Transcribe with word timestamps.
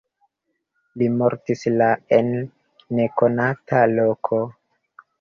Li 1.01 1.09
mortis 1.17 1.61
la 1.83 1.91
en 2.19 2.33
nekonata 3.03 3.87
loko. 3.97 4.45